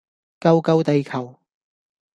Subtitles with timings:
[0.39, 1.35] 救救地球